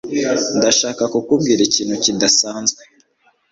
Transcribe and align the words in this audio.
Ndashaka 0.57 1.03
kukubwira 1.13 1.61
ikintu 1.69 1.95
kidasanzwe. 2.03 2.81